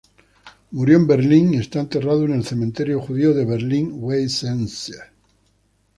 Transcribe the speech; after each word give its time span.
Murió 0.71 0.97
en 0.97 1.05
Berlín 1.05 1.53
y 1.53 1.57
está 1.57 1.79
enterrado 1.79 2.25
en 2.25 2.33
el 2.33 2.43
cementerio 2.43 2.99
judío 2.99 3.35
de 3.35 3.45
Berlín-Weissensee. 3.45 4.95